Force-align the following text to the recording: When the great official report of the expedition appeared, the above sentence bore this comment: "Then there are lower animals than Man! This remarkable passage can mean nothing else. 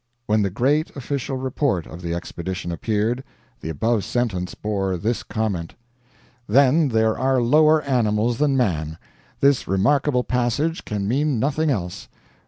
When 0.25 0.41
the 0.41 0.49
great 0.49 0.89
official 0.95 1.37
report 1.37 1.85
of 1.85 2.01
the 2.01 2.15
expedition 2.15 2.71
appeared, 2.71 3.23
the 3.59 3.69
above 3.69 4.03
sentence 4.03 4.55
bore 4.55 4.97
this 4.97 5.21
comment: 5.21 5.75
"Then 6.47 6.87
there 6.87 7.19
are 7.19 7.39
lower 7.39 7.83
animals 7.83 8.39
than 8.39 8.57
Man! 8.57 8.97
This 9.41 9.67
remarkable 9.67 10.23
passage 10.23 10.85
can 10.85 11.07
mean 11.07 11.39
nothing 11.39 11.69
else. 11.69 12.07